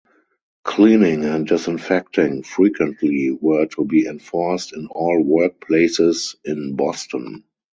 Cleaning 0.63 1.25
and 1.25 1.45
disinfecting 1.47 2.41
frequently 2.41 3.29
were 3.39 3.67
to 3.67 3.85
be 3.85 4.07
enforced 4.07 4.75
in 4.75 4.87
all 4.87 5.23
workplaces 5.23 6.33
in 6.43 6.75
Boston. 6.75 7.43